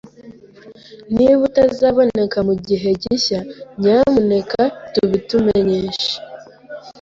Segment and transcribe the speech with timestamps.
[1.13, 3.39] Niba utazaboneka mugihe gishya,
[3.81, 4.61] nyamuneka
[4.93, 6.13] tubitumenyeshe